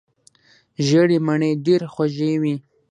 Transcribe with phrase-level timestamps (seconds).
[0.87, 2.55] ژیړې مڼې ډیرې خوږې وي.